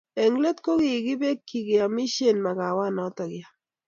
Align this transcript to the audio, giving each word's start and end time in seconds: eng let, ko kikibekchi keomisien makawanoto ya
eng 0.23 0.35
let, 0.43 0.57
ko 0.65 0.71
kikibekchi 0.81 1.57
keomisien 1.67 2.37
makawanoto 2.45 3.25
ya 3.35 3.47